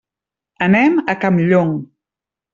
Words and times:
Anem 0.67 0.95
a 1.13 1.15
Campllong. 1.27 1.77